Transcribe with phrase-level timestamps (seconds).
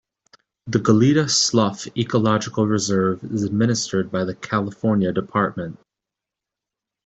[0.65, 4.81] The Goleta Slough Ecological Reserve is administered by the Calif.
[4.81, 5.77] Dept.